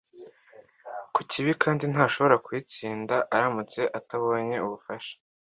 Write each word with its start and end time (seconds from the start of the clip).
ku 1.13 1.19
kibi 1.29 1.51
kandi 1.63 1.83
ntashobora 1.93 2.35
kuyitsinda 2.45 3.15
aramutse 3.35 3.81
atabonye 3.99 4.55
ubufasha 4.65 5.15